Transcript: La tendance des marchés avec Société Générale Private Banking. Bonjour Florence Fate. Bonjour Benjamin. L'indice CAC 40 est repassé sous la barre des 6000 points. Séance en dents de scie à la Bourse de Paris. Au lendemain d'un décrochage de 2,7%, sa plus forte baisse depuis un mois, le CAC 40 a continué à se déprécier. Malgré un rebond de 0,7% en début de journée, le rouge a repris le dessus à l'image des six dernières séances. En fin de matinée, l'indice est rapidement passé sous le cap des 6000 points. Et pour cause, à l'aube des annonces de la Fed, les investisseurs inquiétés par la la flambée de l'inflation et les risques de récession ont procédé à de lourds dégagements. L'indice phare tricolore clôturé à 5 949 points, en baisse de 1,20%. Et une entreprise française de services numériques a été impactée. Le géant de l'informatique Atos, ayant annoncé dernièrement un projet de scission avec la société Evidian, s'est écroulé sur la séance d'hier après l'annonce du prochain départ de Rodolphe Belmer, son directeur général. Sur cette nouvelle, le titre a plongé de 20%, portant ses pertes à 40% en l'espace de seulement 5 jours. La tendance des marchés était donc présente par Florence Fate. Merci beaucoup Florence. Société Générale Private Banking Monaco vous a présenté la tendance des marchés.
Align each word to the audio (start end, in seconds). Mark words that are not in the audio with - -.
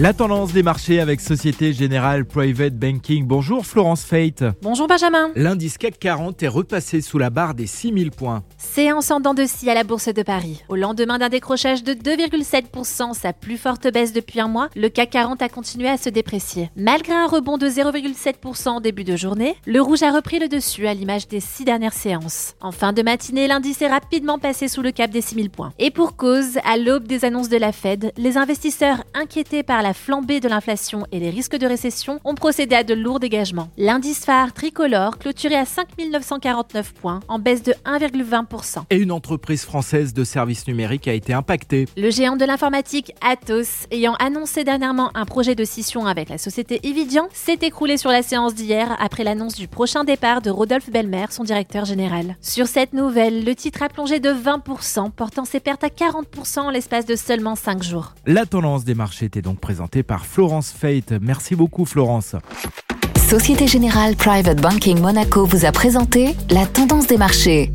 La 0.00 0.12
tendance 0.12 0.52
des 0.52 0.62
marchés 0.62 1.00
avec 1.00 1.20
Société 1.20 1.72
Générale 1.72 2.24
Private 2.24 2.74
Banking. 2.74 3.26
Bonjour 3.26 3.66
Florence 3.66 4.04
Fate. 4.04 4.44
Bonjour 4.62 4.86
Benjamin. 4.86 5.32
L'indice 5.34 5.76
CAC 5.76 5.98
40 5.98 6.40
est 6.40 6.46
repassé 6.46 7.00
sous 7.00 7.18
la 7.18 7.30
barre 7.30 7.54
des 7.54 7.66
6000 7.66 8.12
points. 8.12 8.44
Séance 8.58 9.10
en 9.10 9.18
dents 9.18 9.34
de 9.34 9.44
scie 9.44 9.68
à 9.68 9.74
la 9.74 9.82
Bourse 9.82 10.14
de 10.14 10.22
Paris. 10.22 10.62
Au 10.68 10.76
lendemain 10.76 11.18
d'un 11.18 11.28
décrochage 11.28 11.82
de 11.82 11.94
2,7%, 11.94 13.12
sa 13.12 13.32
plus 13.32 13.56
forte 13.56 13.92
baisse 13.92 14.12
depuis 14.12 14.38
un 14.38 14.46
mois, 14.46 14.68
le 14.76 14.88
CAC 14.88 15.10
40 15.10 15.42
a 15.42 15.48
continué 15.48 15.88
à 15.88 15.96
se 15.96 16.10
déprécier. 16.10 16.70
Malgré 16.76 17.14
un 17.14 17.26
rebond 17.26 17.58
de 17.58 17.66
0,7% 17.66 18.68
en 18.68 18.80
début 18.80 19.02
de 19.02 19.16
journée, 19.16 19.56
le 19.66 19.80
rouge 19.80 20.04
a 20.04 20.12
repris 20.12 20.38
le 20.38 20.46
dessus 20.46 20.86
à 20.86 20.94
l'image 20.94 21.26
des 21.26 21.40
six 21.40 21.64
dernières 21.64 21.92
séances. 21.92 22.54
En 22.60 22.70
fin 22.70 22.92
de 22.92 23.02
matinée, 23.02 23.48
l'indice 23.48 23.82
est 23.82 23.88
rapidement 23.88 24.38
passé 24.38 24.68
sous 24.68 24.82
le 24.82 24.92
cap 24.92 25.10
des 25.10 25.22
6000 25.22 25.50
points. 25.50 25.72
Et 25.80 25.90
pour 25.90 26.14
cause, 26.14 26.58
à 26.64 26.76
l'aube 26.76 27.08
des 27.08 27.24
annonces 27.24 27.48
de 27.48 27.56
la 27.56 27.72
Fed, 27.72 28.12
les 28.16 28.36
investisseurs 28.36 29.02
inquiétés 29.12 29.64
par 29.64 29.82
la 29.82 29.87
la 29.88 29.94
flambée 29.94 30.38
de 30.40 30.50
l'inflation 30.50 31.06
et 31.12 31.18
les 31.18 31.30
risques 31.30 31.56
de 31.56 31.66
récession 31.66 32.20
ont 32.24 32.34
procédé 32.34 32.74
à 32.74 32.84
de 32.84 32.92
lourds 32.92 33.20
dégagements. 33.20 33.70
L'indice 33.78 34.22
phare 34.22 34.52
tricolore 34.52 35.16
clôturé 35.16 35.54
à 35.54 35.64
5 35.64 35.88
949 36.12 36.92
points, 36.92 37.20
en 37.26 37.38
baisse 37.38 37.62
de 37.62 37.72
1,20%. 37.86 38.82
Et 38.90 38.98
une 38.98 39.10
entreprise 39.10 39.64
française 39.64 40.12
de 40.12 40.24
services 40.24 40.66
numériques 40.66 41.08
a 41.08 41.14
été 41.14 41.32
impactée. 41.32 41.86
Le 41.96 42.10
géant 42.10 42.36
de 42.36 42.44
l'informatique 42.44 43.14
Atos, 43.22 43.86
ayant 43.90 44.12
annoncé 44.16 44.62
dernièrement 44.62 45.10
un 45.14 45.24
projet 45.24 45.54
de 45.54 45.64
scission 45.64 46.04
avec 46.04 46.28
la 46.28 46.36
société 46.36 46.86
Evidian, 46.86 47.26
s'est 47.32 47.58
écroulé 47.62 47.96
sur 47.96 48.10
la 48.10 48.22
séance 48.22 48.54
d'hier 48.54 48.94
après 49.00 49.24
l'annonce 49.24 49.54
du 49.54 49.68
prochain 49.68 50.04
départ 50.04 50.42
de 50.42 50.50
Rodolphe 50.50 50.90
Belmer, 50.90 51.26
son 51.30 51.44
directeur 51.44 51.86
général. 51.86 52.36
Sur 52.42 52.66
cette 52.66 52.92
nouvelle, 52.92 53.42
le 53.42 53.54
titre 53.54 53.82
a 53.82 53.88
plongé 53.88 54.20
de 54.20 54.28
20%, 54.28 55.12
portant 55.12 55.46
ses 55.46 55.60
pertes 55.60 55.82
à 55.82 55.88
40% 55.88 56.60
en 56.60 56.70
l'espace 56.70 57.06
de 57.06 57.16
seulement 57.16 57.54
5 57.54 57.82
jours. 57.82 58.12
La 58.26 58.44
tendance 58.44 58.84
des 58.84 58.94
marchés 58.94 59.24
était 59.24 59.40
donc 59.40 59.60
présente 59.60 59.77
par 60.06 60.26
Florence 60.26 60.72
Fate. 60.72 61.14
Merci 61.20 61.54
beaucoup 61.54 61.84
Florence. 61.84 62.34
Société 63.16 63.66
Générale 63.66 64.16
Private 64.16 64.60
Banking 64.60 65.00
Monaco 65.00 65.44
vous 65.44 65.64
a 65.64 65.72
présenté 65.72 66.34
la 66.50 66.66
tendance 66.66 67.06
des 67.06 67.18
marchés. 67.18 67.70